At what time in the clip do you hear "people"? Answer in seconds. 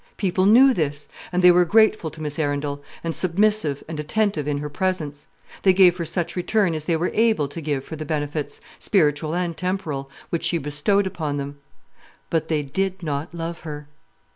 0.17-0.47